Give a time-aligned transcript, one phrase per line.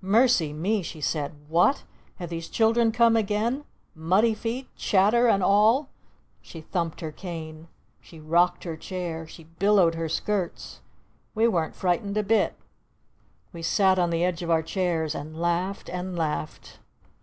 [0.00, 1.34] "Mercy me!" she said.
[1.46, 1.84] "What?
[2.16, 3.64] Have these children come again?
[3.94, 4.66] Muddy feet?
[4.76, 5.28] Chatter?
[5.28, 5.90] And all?"
[6.40, 7.68] She thumped her cane!
[8.00, 9.26] She rocked her chair!
[9.26, 10.80] She billowed her skirts!
[11.34, 12.54] We weren't frightened a bit!
[13.52, 15.90] We sat on the edge of our chairs and laughed!
[15.90, 16.78] And laughed!